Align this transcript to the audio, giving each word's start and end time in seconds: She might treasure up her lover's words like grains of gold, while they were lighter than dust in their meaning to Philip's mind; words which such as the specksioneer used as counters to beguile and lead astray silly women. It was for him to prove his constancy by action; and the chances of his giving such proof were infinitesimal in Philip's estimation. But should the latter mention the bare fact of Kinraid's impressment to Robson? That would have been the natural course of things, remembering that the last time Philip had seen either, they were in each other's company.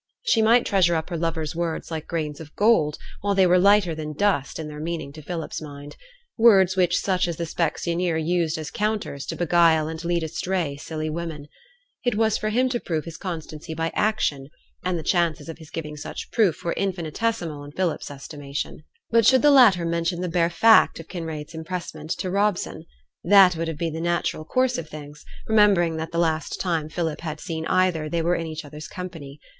She 0.25 0.41
might 0.41 0.65
treasure 0.65 0.95
up 0.95 1.11
her 1.11 1.15
lover's 1.15 1.55
words 1.55 1.91
like 1.91 2.07
grains 2.07 2.39
of 2.39 2.55
gold, 2.55 2.97
while 3.21 3.35
they 3.35 3.45
were 3.45 3.59
lighter 3.59 3.93
than 3.93 4.13
dust 4.17 4.57
in 4.57 4.67
their 4.67 4.79
meaning 4.79 5.13
to 5.13 5.21
Philip's 5.21 5.61
mind; 5.61 5.95
words 6.39 6.75
which 6.75 6.97
such 6.97 7.27
as 7.27 7.37
the 7.37 7.45
specksioneer 7.45 8.17
used 8.17 8.57
as 8.57 8.71
counters 8.71 9.27
to 9.27 9.35
beguile 9.35 9.87
and 9.87 10.03
lead 10.03 10.23
astray 10.23 10.75
silly 10.75 11.07
women. 11.11 11.45
It 12.03 12.15
was 12.15 12.35
for 12.35 12.49
him 12.49 12.67
to 12.69 12.79
prove 12.79 13.05
his 13.05 13.15
constancy 13.17 13.75
by 13.75 13.91
action; 13.93 14.47
and 14.83 14.97
the 14.97 15.03
chances 15.03 15.47
of 15.47 15.59
his 15.59 15.69
giving 15.69 15.95
such 15.95 16.31
proof 16.31 16.63
were 16.63 16.73
infinitesimal 16.73 17.63
in 17.63 17.71
Philip's 17.71 18.09
estimation. 18.09 18.79
But 19.11 19.27
should 19.27 19.43
the 19.43 19.51
latter 19.51 19.85
mention 19.85 20.21
the 20.21 20.27
bare 20.29 20.49
fact 20.49 20.99
of 20.99 21.09
Kinraid's 21.09 21.53
impressment 21.53 22.09
to 22.17 22.31
Robson? 22.31 22.85
That 23.23 23.55
would 23.55 23.67
have 23.67 23.77
been 23.77 23.93
the 23.93 24.01
natural 24.01 24.45
course 24.45 24.79
of 24.79 24.89
things, 24.89 25.23
remembering 25.45 25.97
that 25.97 26.11
the 26.11 26.17
last 26.17 26.59
time 26.59 26.89
Philip 26.89 27.21
had 27.21 27.39
seen 27.39 27.67
either, 27.67 28.09
they 28.09 28.23
were 28.23 28.33
in 28.33 28.47
each 28.47 28.65
other's 28.65 28.87
company. 28.87 29.39